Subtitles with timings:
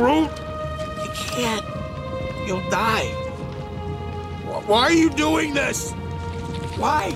[0.00, 0.30] Groot?
[1.04, 1.66] You can't.
[2.46, 3.04] You'll die.
[4.66, 5.92] Why are you doing this?
[6.78, 7.10] Why?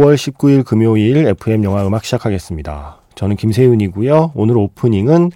[0.00, 3.02] 5월 19일 금요일 FM 영화 음악 시작하겠습니다.
[3.16, 4.32] 저는 김세윤이고요.
[4.34, 5.30] 오늘 오프닝은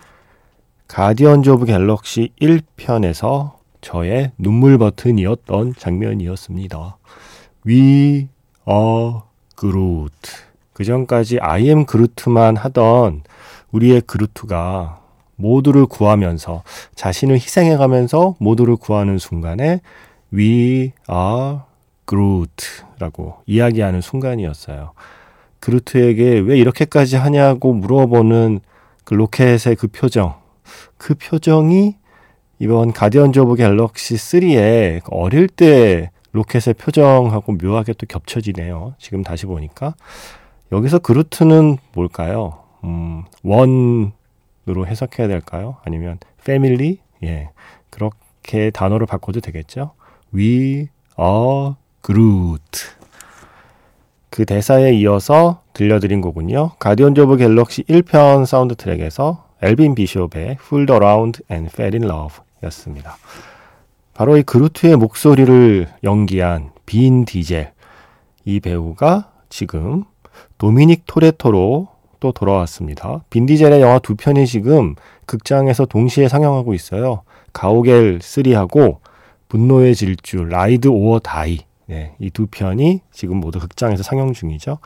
[0.88, 6.96] 가디언즈 오브 갤럭시 1편에서 저의 눈물 버튼이었던 장면이었습니다.
[7.66, 8.28] We
[8.66, 9.12] are
[9.60, 10.14] Groot.
[10.72, 13.22] 그 전까지 I am Groot만 하던
[13.70, 15.02] 우리의 그루트가
[15.36, 16.62] 모두를 구하면서
[16.94, 19.82] 자신을 희생해가면서 모두를 구하는 순간에
[20.32, 21.58] We are
[22.04, 24.92] Groot라고 이야기하는 순간이었어요.
[25.60, 28.60] 그루트에게 왜 이렇게까지 하냐고 물어보는
[29.04, 30.34] 그 로켓의 그 표정.
[30.96, 31.96] 그 표정이
[32.58, 38.94] 이번 가디언즈 오브 갤럭시 3에 어릴 때 로켓의 표정하고 묘하게 또 겹쳐지네요.
[38.98, 39.94] 지금 다시 보니까.
[40.72, 42.58] 여기서 그루트는 뭘까요?
[42.84, 45.76] 음, one으로 해석해야 될까요?
[45.84, 46.98] 아니면 Family?
[47.22, 47.50] 예.
[47.90, 49.92] 그렇게 단어를 바꿔도 되겠죠?
[50.34, 50.88] We
[51.18, 52.60] are Groot.
[54.28, 56.72] 그 대사에 이어서 들려드린 곡은요.
[56.78, 63.16] 가디언즈 오브 갤럭시 1편 사운드 트랙에서 엘빈 비숍의 Fooled Around and Fell in Love 였습니다.
[64.12, 67.72] 바로 이 그루트의 목소리를 연기한 빈 디젤.
[68.44, 70.04] 이 배우가 지금
[70.58, 71.88] 도미닉 토레토로
[72.20, 73.24] 또 돌아왔습니다.
[73.30, 74.94] 빈 디젤의 영화 두 편이 지금
[75.24, 77.22] 극장에서 동시에 상영하고 있어요.
[77.54, 78.98] 가오갤 3하고
[79.48, 81.60] 분노의 질주, 라이드 오어 다이.
[81.86, 84.78] 네, 이 두 편이 지금 모두 극장에서 상영 중이죠.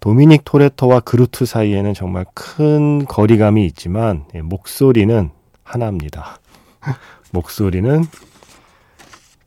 [0.00, 5.30] 도미닉 토레토와 그루트 사이에는 정말 큰 거리감이 있지만 예, 목소리는
[5.62, 6.38] 하나입니다.
[7.32, 8.04] 목소리는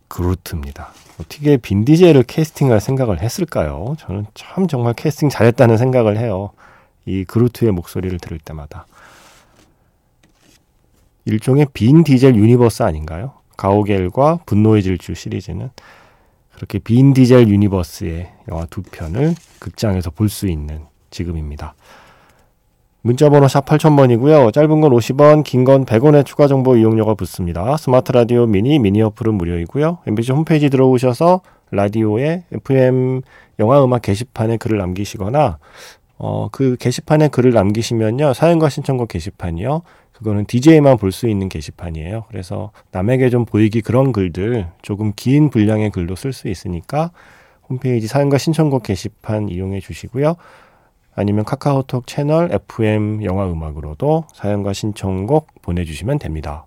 [0.07, 0.89] 그루트입니다.
[1.19, 3.95] 어떻게 빈디젤을 캐스팅할 생각을 했을까요?
[3.99, 6.51] 저는 참 정말 캐스팅 잘했다는 생각을 해요.
[7.05, 8.85] 이 그루트의 목소리를 들을 때마다.
[11.25, 13.33] 일종의 빈 디젤 유니버스 아닌가요?
[13.57, 15.69] 가오갤과 분노의 질주 시리즈는
[16.63, 21.75] 그렇게 빈 디젤 유니버스의 영화 두 편을 극장에서 볼 수 있는 지금입니다.
[23.01, 24.53] 문자번호 샵 8000번이고요.
[24.53, 27.75] 짧은 건 50원, 긴 건 100원의 추가 정보 이용료가 붙습니다.
[27.75, 29.97] 스마트 라디오 미니, 미니 어플은 무료이고요.
[30.07, 31.41] MBC 홈페이지 들어오셔서
[31.71, 33.21] 라디오에 FM
[33.59, 35.57] 영화 음악 게시판에 글을 남기시거나
[36.17, 38.33] 어, 그 게시판에 글을 남기시면요.
[38.33, 39.81] 사연과 신청곡 게시판이요.
[40.13, 42.25] 그거는 DJ만 볼 수 있는 게시판이에요.
[42.29, 47.11] 그래서 남에게 좀 보이기 그런 글들, 조금 긴 분량의 글도 쓸 수 있으니까
[47.69, 50.35] 홈페이지 사연과 신청곡 게시판 이용해 주시고요.
[51.15, 56.65] 아니면 카카오톡 채널 FM 영화 음악으로도 사연과 신청곡 보내주시면 됩니다.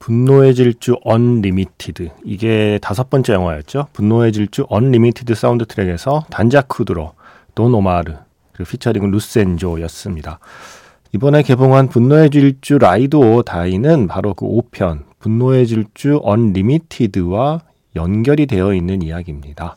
[0.00, 3.88] 분노의 질주 언리미티드 이게 다섯 번째 영화였죠.
[3.92, 7.12] 분노의 질주 언리미티드 사운드 트랙에서 Danza Kuduro
[7.54, 8.14] 돈 오마르
[8.52, 10.38] 그리고 피처링은 루센조였습니다.
[11.12, 17.62] 이번에 개봉한 분노의 질주 라이드 오어 다이는 바로 그 5편 분노의 질주 언리미티드와
[17.96, 19.76] 연결이 되어 있는 이야기입니다.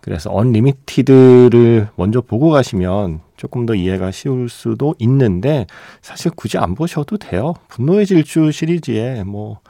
[0.00, 5.66] 그래서 언리미티드를 먼저 보고 가시면 조금 더 이해가 쉬울 수도 있는데
[6.00, 7.54] 사실 굳이 안 보셔도 돼요.
[7.68, 9.60] 분노의 질주 시리즈에 뭐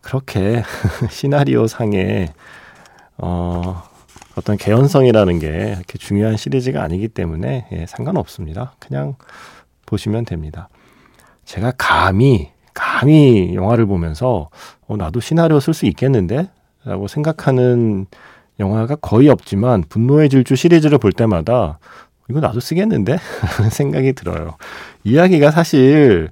[0.00, 0.62] 그렇게
[1.10, 2.32] 시나리오 상에
[3.18, 3.82] 어
[4.34, 8.74] 어떤 개연성이라는 게 이렇게 중요한 시리즈가 아니기 때문에 예, 상관없습니다.
[8.78, 9.16] 그냥
[9.92, 10.70] 보시면 됩니다.
[11.44, 14.48] 제가 감히 감히 영화를 보면서
[14.86, 16.48] 어, 나도 시나리오 쓸 수 있겠는데?
[16.84, 18.06] 라고 생각하는
[18.58, 21.78] 영화가 거의 없지만 분노의 질주 시리즈를 볼 때마다
[22.30, 23.18] 이거 나도 쓰겠는데?
[23.58, 24.56] 라는 생각이 들어요.
[25.04, 26.30] 이야기가 사실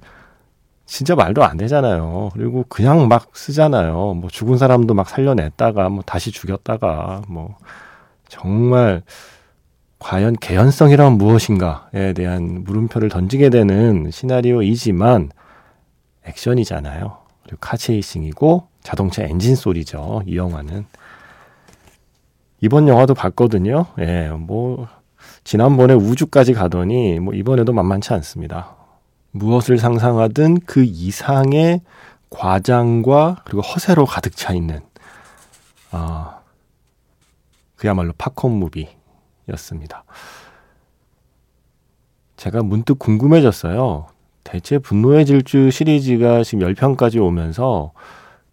[0.87, 2.31] 진짜 말도 안 되잖아요.
[2.33, 4.15] 그리고 그냥 막 쓰잖아요.
[4.15, 7.55] 뭐 죽은 사람도 막 살려냈다가 뭐 다시 죽였다가 뭐
[8.27, 9.03] 정말
[10.01, 15.29] 과연 개연성이란 무엇인가에 대한 물음표를 던지게 되는 시나리오이지만
[16.25, 17.17] 액션이잖아요.
[17.43, 20.23] 그리고 카체이싱이고 자동차 엔진 소리죠.
[20.25, 20.87] 이 영화는.
[22.61, 23.85] 이번 영화도 봤거든요.
[23.99, 24.87] 예, 뭐,
[25.43, 28.75] 지난번에 우주까지 가더니, 뭐, 이번에도 만만치 않습니다.
[29.31, 31.81] 무엇을 상상하든 그 이상의
[32.31, 34.79] 과장과 그리고 허세로 가득 차 있는,
[35.91, 36.39] 아,
[37.75, 39.00] 그야말로 팝콘 무비
[39.49, 40.03] 였습니다.
[42.37, 44.07] 제가 문득 궁금해졌어요.
[44.43, 47.91] 대체 분노의 질주 시리즈가 지금 10편까지 오면서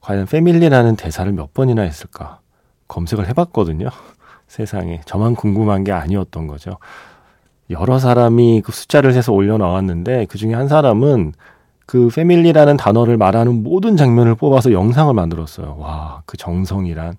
[0.00, 2.40] 과연 패밀리라는 대사를 몇 번이나 했을까?
[2.88, 3.88] 검색을 해봤거든요.
[4.46, 5.00] 세상에.
[5.04, 6.78] 저만 궁금한 게 아니었던 거죠.
[7.70, 11.34] 여러 사람이 그 숫자를 세서 올려놓았는데 그 중에 한 사람은
[11.86, 15.76] 그 패밀리라는 단어를 말하는 모든 장면을 뽑아서 영상을 만들었어요.
[15.78, 17.16] 와, 그 정성이란.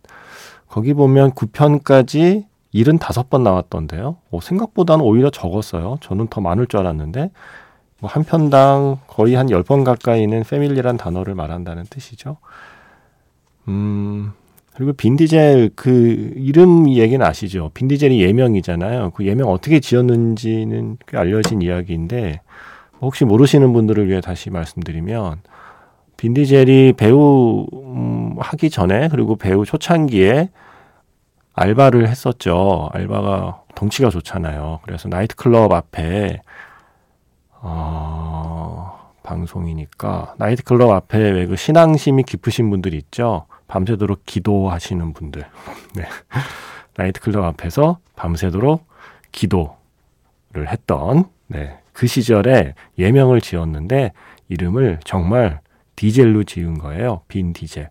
[0.68, 4.18] 거기 보면 9편까지 75번 나왔던데요.
[4.32, 5.98] 어, 생각보다는 오히려 적었어요.
[6.02, 7.32] 저는 더 많을 줄 알았는데,
[8.02, 12.38] 뭐 한 편당 거의 한 10번 가까이는 패밀리란 단어를 말한다는 뜻이죠.
[13.68, 14.32] 음,
[14.76, 17.72] 그리고 빈디젤 그 이름 얘기는 아시죠?
[17.74, 19.12] 빈디젤이 예명이잖아요.
[19.12, 22.42] 그 예명 어떻게 지었는지는 꽤 알려진 이야기인데,
[23.02, 25.42] 혹시 모르시는 분들을 위해 다시 말씀드리면,
[26.18, 30.50] 빈디젤이 배우 음, 하기 전에 그리고 배우 초창기에
[31.60, 32.90] 알바를 했었죠.
[32.94, 34.80] 알바가 덩치가 좋잖아요.
[34.84, 36.42] 그래서 나이트클럽 앞에
[37.62, 43.46] 어, 방송이니까 나이트클럽 앞에 왜 그 신앙심이 깊으신 분들이 있죠.
[43.68, 45.44] 밤새도록 기도하시는 분들.
[45.96, 46.04] 네.
[46.96, 48.88] 나이트클럽 앞에서 밤새도록
[49.34, 49.76] 기도를
[50.70, 51.78] 했던 네.
[51.92, 54.14] 그 시절에 예명을 지었는데
[54.48, 55.60] 이름을 정말
[55.98, 57.22] 디젤로 지은 거예요.
[57.28, 57.90] 빈 디젤.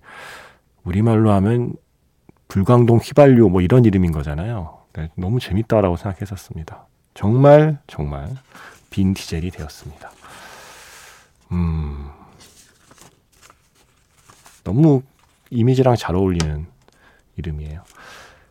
[0.85, 1.75] 우리말로 하면
[2.49, 4.79] 불광동 휘발유 뭐 이런 이름인 거잖아요.
[4.95, 6.87] 네, 너무 재밌다라고 생각했었습니다.
[7.15, 8.29] 정말 정말
[8.91, 10.11] 빈 디젤이 되었습니다.
[11.53, 12.09] 음,
[14.65, 15.03] 너무
[15.51, 16.67] 이미지랑 잘 어울리는
[17.37, 17.83] 이름이에요.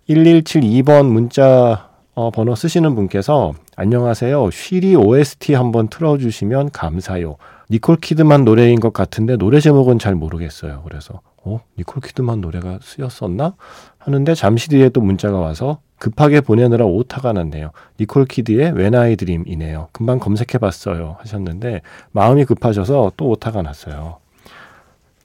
[0.09, 4.49] 1172번 문자 어, 번호 쓰시는 분께서 안녕하세요.
[4.49, 7.35] 쉬리 OST 한번 틀어주시면 감사요.
[7.69, 10.81] 니콜 키드만 노래인 것 같은데 노래 제목은 잘 모르겠어요.
[10.83, 13.55] 그래서 어 니콜 키드만 노래가 쓰였었나
[13.97, 17.71] 하는데 잠시 뒤에 또 문자가 와서 급하게 보내느라 오타가 났네요.
[17.99, 19.87] 니콜 키드의 When I Dream이네요.
[19.93, 24.17] 금방 검색해봤어요 하셨는데 마음이 급하셔서 또 오타가 났어요.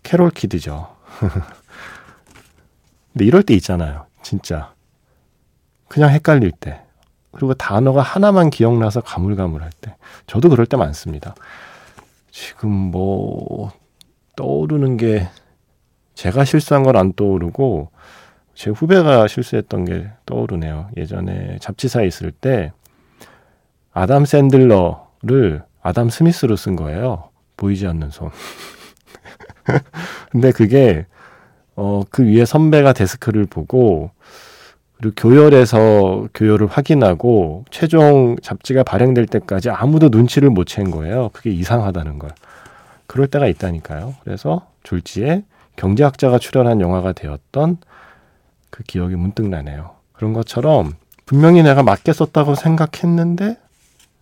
[0.02, 0.88] 캐롤 키드죠.
[3.12, 4.06] 근데 이럴 때 있잖아요.
[4.22, 4.72] 진짜
[5.88, 6.80] 그냥 헷갈릴 때
[7.32, 9.96] 그리고 단어가 하나만 기억나서 가물가물할 때
[10.26, 11.34] 저도 그럴 때 많습니다.
[12.30, 13.72] 지금 뭐
[14.36, 15.28] 떠오르는 게
[16.14, 17.90] 제가 실수한 건 안 떠오르고
[18.54, 20.90] 제 후배가 실수했던 게 떠오르네요.
[20.96, 22.72] 예전에 잡지사에 있을 때
[23.92, 27.30] 아담 샌들러를 아담 스미스로 쓴 거예요.
[27.56, 28.30] 보이지 않는 손.
[30.30, 31.06] 근데 그게
[31.76, 34.10] 어, 그 위에 선배가 데스크를 보고
[34.98, 41.30] 그리고 교열에서 교열을 확인하고 최종 잡지가 발행될 때까지 아무도 눈치를 못 챈 거예요.
[41.32, 42.30] 그게 이상하다는 걸.
[43.06, 44.14] 그럴 때가 있다니까요.
[44.22, 45.42] 그래서 졸지에
[45.76, 47.78] 경제학자가 출연한 영화가 되었던
[48.70, 49.96] 그 기억이 문득 나네요.
[50.12, 50.92] 그런 것처럼
[51.26, 53.58] 분명히 내가 맞게 썼다고 생각했는데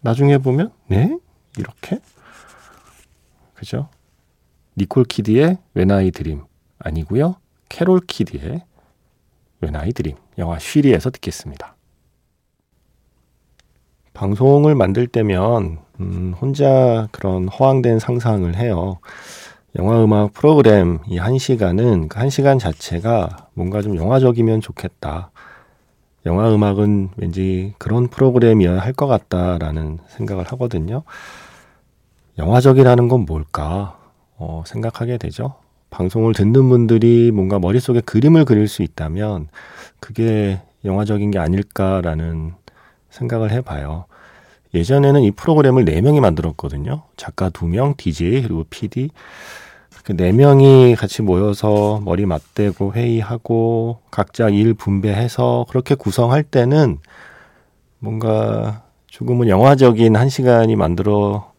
[0.00, 1.16] 나중에 보면 네?
[1.58, 2.00] 이렇게?
[3.54, 3.88] 그죠?
[4.76, 6.10] 니콜 키디의 When I
[6.78, 7.36] 아니고요.
[7.68, 8.62] 캐롤 키디의
[9.62, 9.92] When I
[10.38, 11.76] 영화 쉬리에서 듣겠습니다.
[14.14, 18.98] 방송을 만들 때면 음, 혼자 그런 허황된 상상을 해요.
[19.78, 25.30] 영화 음악 프로그램 이 한 시간은 그 한 시간 자체가 뭔가 좀 영화적이면 좋겠다.
[26.26, 31.02] 영화 음악은 왠지 그런 프로그램이어야 할 것 같다라는 생각을 하거든요.
[32.38, 33.98] 영화적이라는 건 뭘까
[34.36, 35.54] 어, 생각하게 되죠.
[35.90, 39.48] 방송을 듣는 분들이 뭔가 머릿속에 그림을 그릴 수 있다면
[40.00, 42.54] 그게 영화적인 게 아닐까라는
[43.10, 44.06] 생각을 해봐요.
[44.74, 47.02] 예전에는 이 프로그램을 4명이 만들었거든요.
[47.16, 49.10] 작가 2명, DJ, 그리고 PD.
[50.04, 56.98] 그 4명이 같이 모여서 머리 맞대고 회의하고 각자 일 분배해서 그렇게 구성할 때는
[57.98, 61.52] 뭔가 조금은 영화적인 한 시간이 만들어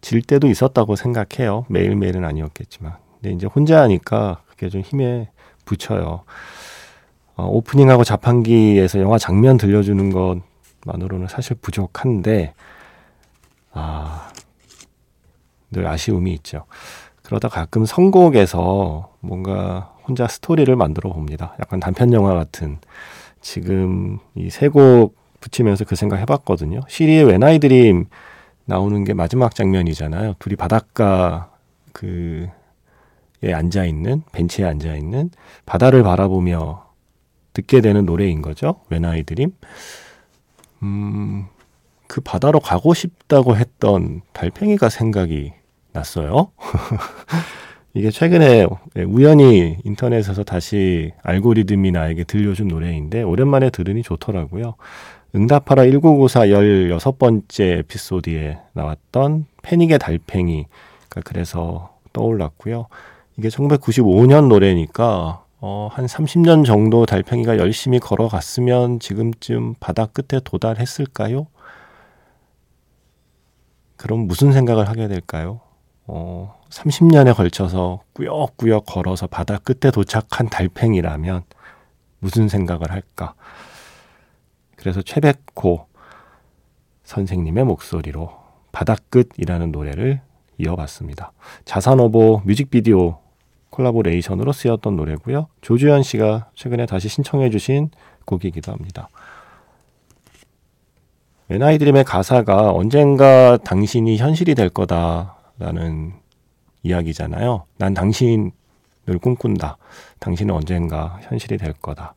[0.00, 1.64] 질 때도 있었다고 생각해요.
[1.68, 2.94] 매일매일은 아니었겠지만.
[3.20, 5.30] 근데 이제 혼자 하니까 그게 좀 힘에
[5.64, 6.24] 붙여요.
[7.36, 10.12] 어, 오프닝하고 자판기에서 영화 장면 들려주는
[10.84, 12.54] 것만으로는 사실 부족한데,
[13.72, 14.30] 아,
[15.70, 16.66] 늘 아쉬움이 있죠.
[17.24, 21.54] 그러다 가끔 선곡에서 뭔가 혼자 스토리를 만들어 봅니다.
[21.60, 22.78] 약간 단편 영화 같은.
[23.40, 26.80] 지금 이 세 곡 붙이면서 그 생각 해봤거든요.
[26.88, 28.06] 시리의 When I Dream
[28.66, 30.34] 나오는 게 마지막 장면이잖아요.
[30.38, 31.50] 둘이 바닷가
[31.92, 32.48] 그에
[33.52, 35.30] 앉아 있는 벤치에 앉아 있는
[35.66, 36.84] 바다를 바라보며
[37.52, 38.80] 듣게 되는 노래인 거죠.
[38.90, 39.52] When I Dream.
[40.82, 41.46] 음,
[42.06, 45.52] 그 바다로 가고 싶다고 했던 달팽이가 생각이
[45.94, 46.50] 났어요.
[47.94, 48.66] 이게 최근에
[49.06, 54.74] 우연히 인터넷에서 다시 알고리즘이 나에게 들려준 노래인데 오랜만에 들으니 좋더라고요.
[55.34, 60.66] 응답하라 1994 16번째 에피소드에 나왔던 패닉의 달팽이.
[61.24, 62.88] 그래서 떠올랐고요.
[63.36, 71.46] 이게 1995년 노래니까 어, 한 30년 정도 달팽이가 열심히 걸어갔으면 지금쯤 바다 끝에 도달했을까요?
[73.96, 75.60] 그럼 무슨 생각을 하게 될까요?
[76.06, 81.44] 어, 30년에 걸쳐서 꾸역꾸역 걸어서 바다 끝에 도착한 달팽이라면
[82.18, 83.34] 무슨 생각을 할까?
[84.76, 85.86] 그래서 최백호
[87.04, 88.32] 선생님의 목소리로
[88.72, 90.20] 바다끝이라는 노래를
[90.58, 91.32] 이어봤습니다.
[91.64, 93.18] 자산어보 뮤직비디오
[93.70, 95.48] 콜라보레이션으로 쓰였던 노래고요.
[95.60, 97.90] 조주현 씨가 최근에 다시 신청해 주신
[98.24, 99.08] 곡이기도 합니다.
[101.50, 106.12] 엔아이드림의 가사가 언젠가 당신이 현실이 될 거다 라는
[106.82, 107.66] 이야기잖아요.
[107.78, 108.52] 난 당신을
[109.20, 109.78] 꿈꾼다.
[110.18, 112.14] 당신은 언젠가 현실이 될 거다.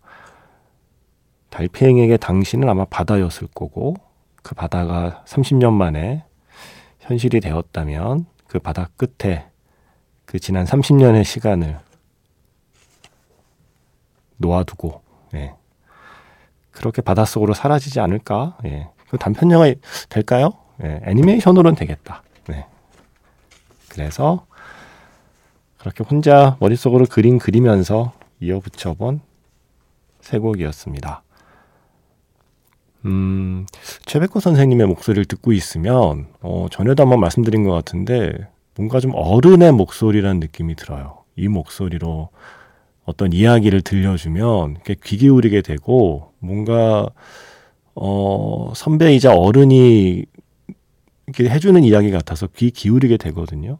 [1.50, 3.96] 달팽이에게 당신은 아마 바다였을 거고
[4.44, 6.24] 그 바다가 30년 만에
[7.00, 9.48] 현실이 되었다면 그 바다 끝에
[10.25, 11.79] 그 지난 30년의 시간을
[14.38, 15.01] 놓아두고
[15.36, 15.53] 예.
[16.72, 18.58] 그렇게 바닷속으로 사라지지 않을까?
[18.65, 18.89] 예.
[19.10, 19.74] 그 단편 영화
[20.10, 20.51] 될까요?
[20.84, 21.01] 예.
[21.06, 22.24] 애니메이션으로는 되겠다.
[23.97, 24.03] 네.
[24.03, 24.45] 그래서
[25.77, 29.21] 그렇게 혼자 머릿속으로 그림 그리면서 이어붙여본
[30.21, 31.23] 세 곡이었습니다.
[33.05, 33.65] 음,
[34.05, 38.33] 최백호 선생님의 목소리를 듣고 있으면, 어, 전에도 한번 말씀드린 것 같은데,
[38.75, 41.23] 뭔가 좀 어른의 목소리라는 느낌이 들어요.
[41.35, 42.29] 이 목소리로
[43.05, 47.07] 어떤 이야기를 들려주면, 귀 기울이게 되고, 뭔가,
[47.95, 50.25] 어, 선배이자 어른이
[51.27, 53.79] 이렇게 해주는 이야기 같아서 귀 기울이게 되거든요.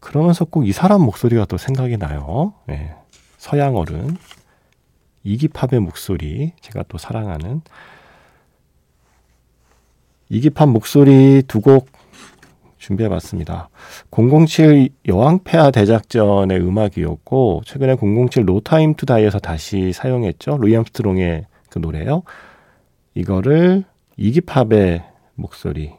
[0.00, 2.54] 그러면서 꼭 이 사람 목소리가 또 생각이 나요.
[2.66, 2.94] 네.
[3.38, 4.16] 서양 어른.
[5.22, 7.60] 이기팝의 목소리, 제가 또 사랑하는
[10.30, 11.88] 이기팝 목소리 두 곡
[12.78, 13.68] 준비해봤습니다.
[14.10, 20.56] 007 여왕폐하 대작전의 음악이었고 최근에 007 노타임 투 다이에서 다시 사용했죠.
[20.56, 22.22] 루이 암스트롱의 그 노래요.
[23.14, 23.84] 이거를
[24.16, 25.04] 이기팝의
[25.34, 25.92] 목소리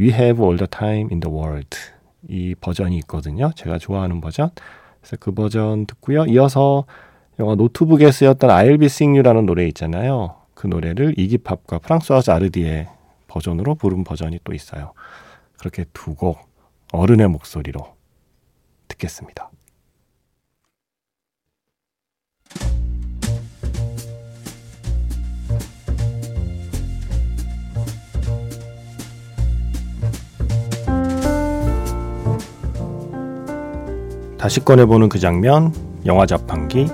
[0.00, 1.76] We have all the time in the world
[2.28, 3.52] 이 버전이 있거든요.
[3.54, 4.50] 제가 좋아하는 버전.
[5.00, 6.24] 그래서 그 버전 듣고요.
[6.24, 6.86] 이어서
[7.38, 10.36] 영화 노트북에 쓰였던 I'll be seeing you라는 노래 있잖아요.
[10.54, 12.88] 그 노래를 이기팝과 프랑스와즈 아르디의
[13.28, 14.92] 버전으로 부른 버전이 또 있어요.
[15.58, 16.38] 그렇게 두 곡
[16.92, 17.94] 어른의 목소리로
[18.88, 19.49] 듣겠습니다.
[34.40, 35.70] 다시 꺼내보는 그 장면,
[36.06, 36.86] 영화 자판기,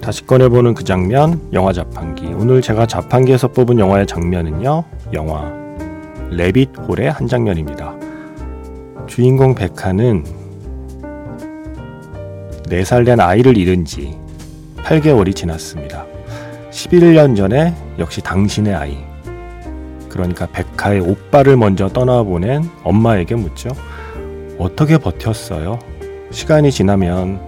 [0.00, 2.28] 다시 꺼내보는 그 장면, 영화 자판기.
[2.28, 5.52] 오늘 제가 자판기에서 뽑은 영화의 장면은요, 영화
[6.30, 7.94] 레빗 홀의 한 장면입니다.
[9.06, 10.40] 주인공 백화는
[12.64, 14.18] 4살 된 아이를 잃은 지
[14.76, 16.06] 8개월이 지났습니다.
[16.70, 18.98] 11년 전에 역시 당신의 아이.
[20.08, 23.70] 그러니까 백화의 오빠를 먼저 떠나보낸 엄마에게 묻죠.
[24.58, 25.78] 어떻게 버텼어요?
[26.30, 27.40] 시간이 지나면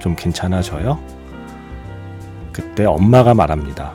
[0.00, 0.98] 좀 괜찮아져요?
[2.52, 3.92] 그때 엄마가 말합니다.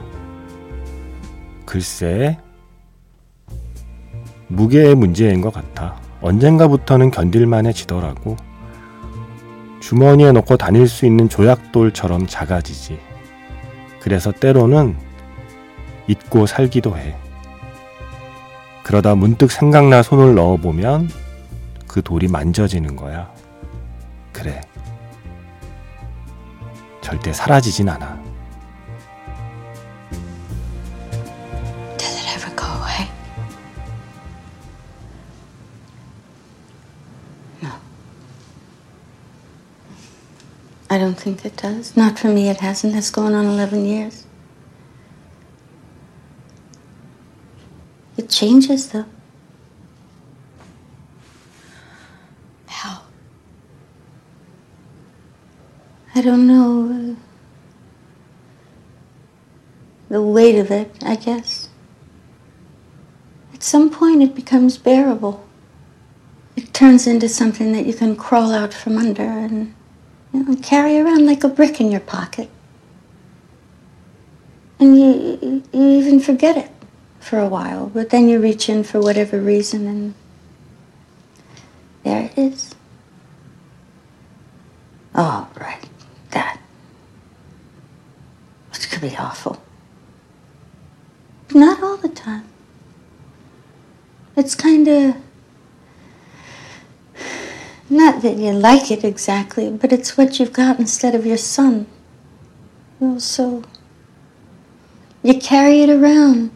[1.65, 2.37] 글쎄,
[4.47, 5.99] 무게의 문제인 것 같아.
[6.21, 8.37] 언젠가부터는 견딜만 해지더라고.
[9.83, 12.97] 주머니에 넣고 다닐 수 있는 조약돌처럼 작아지지.
[13.99, 14.95] 그래서 때로는
[16.07, 17.17] 잊고 살기도 해.
[18.83, 21.09] 그러다 문득 생각나 손을 넣어보면
[21.85, 23.29] 그 돌이 만져지는 거야.
[24.31, 24.61] 그래.
[27.01, 28.32] 절대 사라지진 않아.
[40.93, 41.97] I don't think it does.
[41.97, 42.95] Not for me, it hasn't.
[42.95, 44.27] It's going on 11 years.
[48.15, 49.07] It changes, though.
[52.67, 53.01] How?
[56.13, 57.17] I don't know.
[60.09, 61.69] The weight of it, I guess.
[63.51, 65.43] At some point, it becomes bearable.
[66.55, 69.73] It turns into something that you can crawl out from under and
[70.33, 72.49] you know, carry around like a brick in your pocket.
[74.79, 76.71] And you, you even forget it
[77.19, 80.13] for a while, but then you reach in for whatever reason, and
[82.03, 82.75] there it is.
[85.15, 85.87] Oh, right,
[86.31, 86.59] that.
[88.71, 89.61] Which could be awful.
[91.47, 92.47] But Not all the time.
[94.35, 95.15] It's kind of.
[97.93, 101.85] Not that you like it exactly, but it's what you've got instead of your son.
[102.99, 103.61] Well, so.
[105.21, 106.49] You carry it around.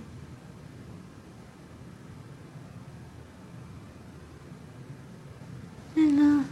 [5.96, 6.48] And, uh,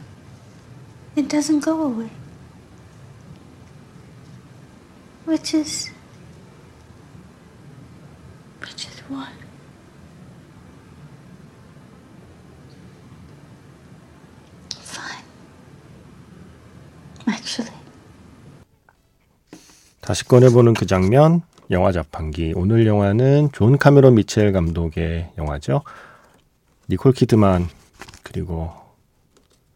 [1.16, 2.12] it doesn't go away.
[5.26, 5.90] Which is.
[8.62, 9.30] Which is what?
[17.28, 17.74] Actually.
[20.02, 21.42] 다시 꺼내보는 그 장면,
[21.72, 22.54] 영화 자판기.
[22.56, 25.82] 오늘 영화는 존 카메론 미첼 감독의 영화죠.
[26.90, 27.68] 니콜 키드만
[28.22, 28.72] 그리고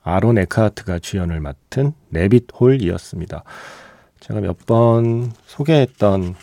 [0.03, 3.43] 아론 에크하트가 주연을 맡은 래빗 홀이었습니다.
[4.19, 6.35] 제가 몇 번 소개했던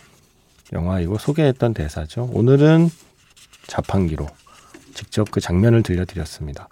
[0.72, 2.28] 영화이고 소개했던 대사죠.
[2.32, 2.90] 오늘은
[3.68, 4.26] 자판기로
[4.94, 6.68] 직접 그 장면을 들려드렸습니다.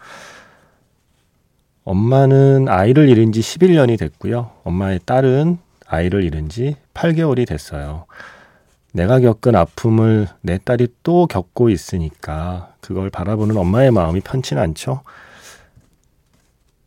[1.85, 4.51] 엄마는 아이를 잃은 지 11년이 됐고요.
[4.65, 8.07] 엄마의 딸은 아이를 잃은 지 8개월이 됐어요.
[8.93, 15.03] 내가 겪은 아픔을 내 딸이 또 겪고 있으니까 그걸 바라보는 엄마의 마음이 편치 않죠.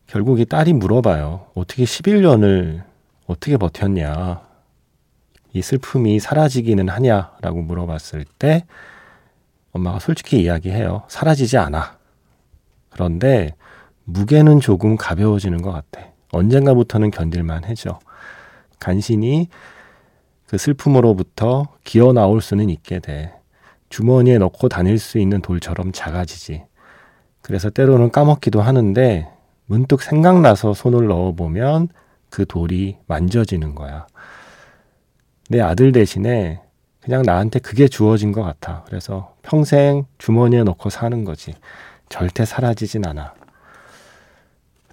[0.07, 1.47] 결국 이 딸이 물어봐요.
[1.53, 2.81] 어떻게 11년을
[3.27, 4.41] 어떻게 버텼냐?
[5.53, 8.65] 이 슬픔이 사라지기는 하냐라고 물어봤을 때
[9.73, 11.03] 엄마가 솔직히 이야기해요.
[11.07, 11.97] 사라지지 않아.
[12.89, 13.53] 그런데
[14.09, 16.07] 무게는 조금 가벼워지는 것 같아.
[16.31, 17.99] 언젠가부터는 견딜만 해져.
[18.79, 19.49] 간신히
[20.45, 23.33] 그 슬픔으로부터 기어 나올 수는 있게 돼.
[23.89, 26.63] 주머니에 넣고 다닐 수 있는 돌처럼 작아지지.
[27.41, 29.29] 그래서 때로는 까먹기도 하는데
[29.65, 31.89] 문득 생각나서 손을 넣어보면
[32.29, 34.07] 그 돌이 만져지는 거야.
[35.49, 36.61] 내 아들 대신에
[37.01, 38.83] 그냥 나한테 그게 주어진 것 같아.
[38.87, 41.53] 그래서 평생 주머니에 넣고 사는 거지.
[42.07, 43.33] 절대 사라지진 않아.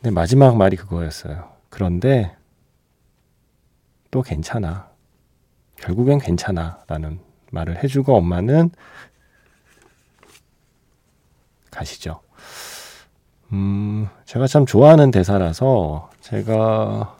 [0.04, 1.48] 근데 마지막 말이 그거였어요.
[1.70, 2.36] 그런데
[4.10, 4.90] 또 괜찮아.
[5.76, 6.80] 결국엔 괜찮아.
[6.88, 8.68] 라는 말을 해주고 엄마는
[11.70, 12.20] 가시죠.
[13.54, 17.16] 음, 제가 참 좋아하는 대사라서 제가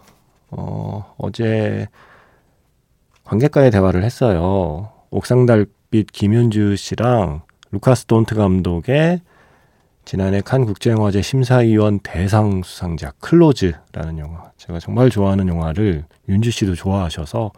[0.51, 1.89] 어, 어제
[3.25, 4.93] 관객과의 대화를 했어요.
[5.09, 9.23] 옥상달빛 김윤주 씨랑 루카스 돈트 감독의
[10.05, 14.51] 지난해 칸 국제영화제 심사위원 대상 수상자 클로즈라는 영화.
[14.59, 17.53] 제가 정말 좋아하는 영화를 윤주 씨도 좋아하셔서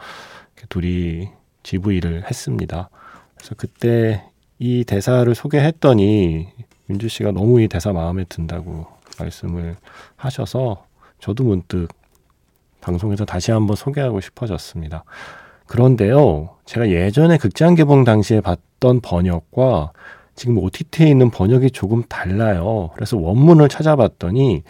[0.68, 1.28] 둘이
[1.64, 2.88] GV를 했습니다.
[3.36, 4.24] 그래서 그때
[4.60, 6.48] 이 대사를 소개했더니
[6.88, 8.86] 윤주 씨가 너무 이 대사 마음에 든다고
[9.18, 9.76] 말씀을
[10.14, 10.86] 하셔서
[11.18, 11.88] 저도 문득
[12.80, 15.02] 방송에서 다시 한번 소개하고 싶어졌습니다.
[15.66, 19.90] 그런데요, 제가 예전에 극장 개봉 당시에 봤던 번역과
[20.36, 22.90] 지금 OTT에 있는 번역이 조금 달라요.
[22.94, 24.62] 그래서 원문을 찾아봤더니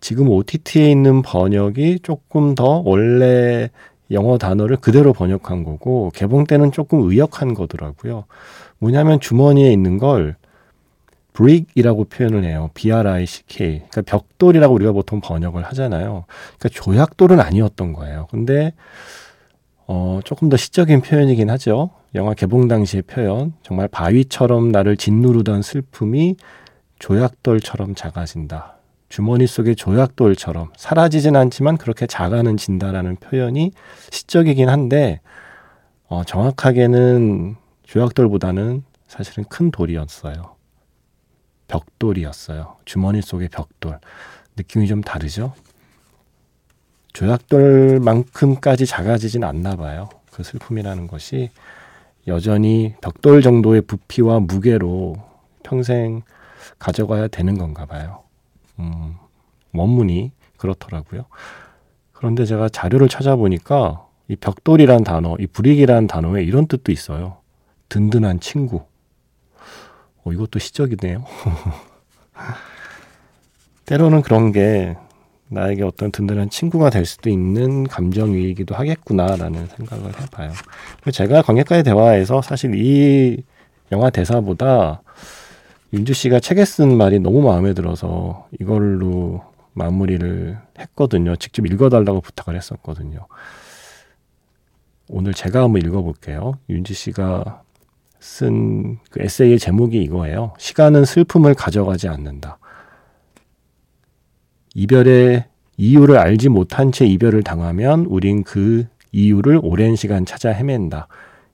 [0.00, 3.70] 지금 OTT에 있는 번역이 조금 더 원래
[4.10, 8.24] 영어 단어를 그대로 번역한 거고 개봉 때는 조금 의역한 거더라고요.
[8.78, 10.36] 뭐냐면 주머니에 있는 걸
[11.32, 12.70] 브릭이라고 표현을 해요.
[12.74, 13.82] B-R-I-C-K.
[13.90, 16.24] 그러니까 벽돌이라고 우리가 보통 번역을 하잖아요.
[16.58, 18.26] 그러니까 조약돌은 아니었던 거예요.
[18.30, 18.72] 근데
[19.86, 21.90] 어, 조금 더 시적인 표현이긴 하죠.
[22.14, 23.52] 영화 개봉 당시의 표현.
[23.62, 26.36] 정말 바위처럼 나를 짓누르던 슬픔이
[26.98, 28.76] 조약돌처럼 작아진다.
[29.08, 33.70] 주머니 속의 조약돌처럼 사라지진 않지만 그렇게 작아는 진다라는 표현이
[34.10, 35.20] 시적이긴 한데
[36.08, 40.56] 어, 정확하게는 조약돌보다는 사실은 큰 돌이었어요.
[41.68, 42.76] 벽돌이었어요.
[42.84, 44.00] 주머니 속의 벽돌.
[44.56, 45.52] 느낌이 좀 다르죠?
[47.16, 50.10] 조약돌만큼까지 작아지진 않나 봐요.
[50.30, 51.48] 그 슬픔이라는 것이
[52.26, 55.16] 여전히 벽돌 정도의 부피와 무게로
[55.62, 56.20] 평생
[56.78, 58.24] 가져가야 되는 건가 봐요.
[58.80, 59.14] 음,
[59.72, 61.24] 원문이 그렇더라고요.
[62.12, 67.38] 그런데 제가 자료를 찾아보니까 이 벽돌이란 단어, 이 브릭이란 단어에 이런 뜻도 있어요.
[67.88, 68.84] 든든한 친구.
[70.22, 71.24] 어, 이것도 시적이네요.
[73.86, 74.96] 때로는 그런 게
[75.48, 80.52] 나에게 어떤 든든한 친구가 될 수도 있는 감정이기도 하겠구나라는 생각을 해봐요.
[81.12, 83.42] 제가 관객과의 대화에서 사실 이
[83.92, 85.02] 영화 대사보다
[85.92, 91.36] 윤주 씨가 책에 쓴 말이 너무 마음에 들어서 이걸로 마무리를 했거든요.
[91.36, 93.26] 직접 읽어달라고 부탁을 했었거든요.
[95.08, 96.58] 오늘 제가 한번 읽어볼게요.
[96.68, 97.62] 윤지 씨가
[98.20, 100.54] 쓴 그 에세이의 제목이 이거예요.
[100.58, 102.58] 시간은 슬픔을 가져가지 않는다.
[104.78, 105.44] 이별의
[105.78, 111.08] 이유를 알지 못한 채 이별을 당하면 우린 그 이유를 오랜 시간 찾아 헤맨다.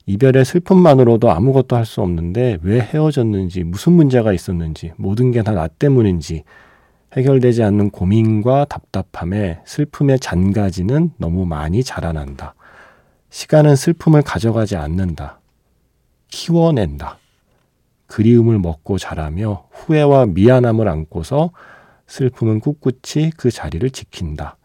[0.07, 5.69] 이별의 슬픔만으로도 아무것도 할 수 없는데 왜 헤어졌는지, 무슨 문제가 있었는지, 모든 게 다 나
[5.69, 6.43] 때문인지
[7.17, 12.57] 해결되지 않는 고민과 답답함에 슬픔의 잔가지는 너무 많이 자라난다.
[13.31, 15.39] 시간은 슬픔을 가져가지 않는다.
[16.27, 17.19] 키워낸다.
[18.09, 21.51] 그리움을 먹고 자라며 후회와 미안함을 안고서
[22.13, 24.59] 슬픔은 꿋꿋이 그 자리를 지킨다.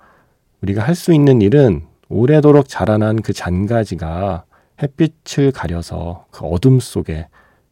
[0.61, 4.43] 우리가 할 수 있는 일은 오래도록 자라난 그 잔가지가
[4.81, 7.27] 햇빛을 가려서 그 어둠 속에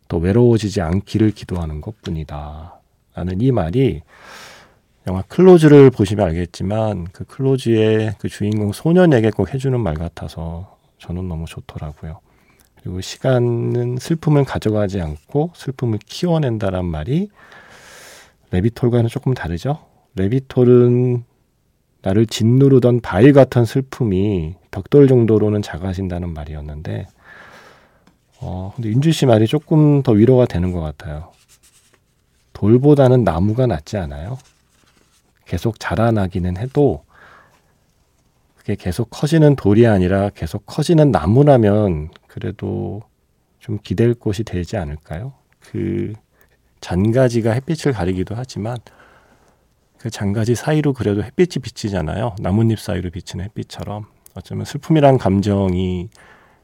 [0.07, 2.79] 더 외로워지지 않기를 기도하는 것 뿐이다.
[3.15, 4.01] 라는 이 말이
[5.07, 11.45] 영화 클로즈를 보시면 알겠지만 그 클로즈의 그 주인공 소년에게 꼭 해주는 말 같아서 저는 너무
[11.47, 12.21] 좋더라고요.
[12.81, 17.29] 그리고 시간은 슬픔을 가져가지 않고 슬픔을 키워낸다란 말이
[18.56, 19.86] 레비톨과는 조금 다르죠.
[20.15, 21.26] 레비톨은
[22.02, 27.08] 나를 짓누르던 바위 같은 슬픔이 벽돌 정도로는 작아진다는 말이었는데,
[28.39, 31.32] 어, 근데 윤주 씨 말이 조금 더 위로가 되는 것 같아요.
[32.54, 34.38] 돌보다는 나무가 낫지 않아요?
[35.46, 37.04] 계속 자라나기는 해도,
[38.56, 43.02] 그게 계속 커지는 돌이 아니라 계속 커지는 나무라면 그래도
[43.60, 45.34] 좀 기댈 곳이 되지 않을까요?
[45.60, 46.13] 그
[46.86, 48.78] 잔가지가 햇빛을 가리기도 하지만
[49.98, 52.36] 그 잔가지 사이로 그래도 햇빛이 비치잖아요.
[52.39, 56.10] 나뭇잎 사이로 비치는 햇빛처럼 어쩌면 슬픔이란 감정이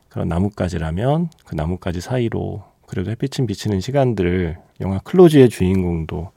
[0.09, 6.31] 그런 나뭇가지라면 그 나뭇가지 사이로 그래도 햇빛이 비치는 시간들을 영화 클로즈의 주인공도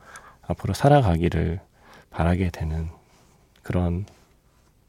[0.47, 1.61] 앞으로 살아가기를
[2.09, 2.89] 바라게 되는
[3.63, 4.07] 그런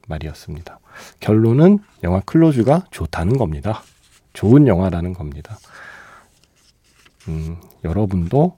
[0.08, 0.80] 말이었습니다.
[1.20, 3.84] 결론은 영화 클로즈가 좋다는 겁니다.
[4.32, 5.58] 좋은 영화라는 겁니다.
[7.28, 8.58] 음, 여러분도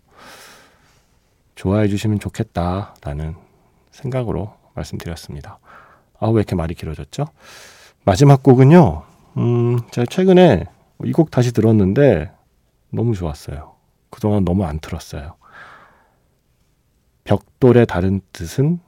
[1.57, 3.35] 좋아해 주시면 좋겠다라는
[3.91, 5.57] 생각으로 말씀드렸습니다.
[6.19, 7.25] 아, 왜 이렇게 말이 길어졌죠?
[8.05, 9.03] 마지막 곡은요,
[9.37, 10.65] 음, 제가 최근에
[11.03, 12.31] 이 곡 다시 들었는데
[12.91, 13.75] 너무 좋았어요.
[14.09, 15.35] 그동안 너무 안 틀었어요.
[17.23, 18.79] 벽돌의 다른 뜻은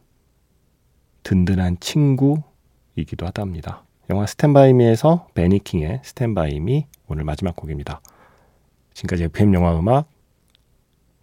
[1.23, 3.83] 든든한 친구이기도 하답니다.
[4.09, 7.99] 영화 스탠바이미에서 베니킹의 스탠바이미 오늘 마지막 곡입니다.
[8.93, 10.07] 지금까지 FM 영화 음악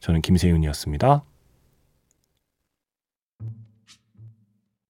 [0.01, 1.25] 저는 김세윤이었습니다.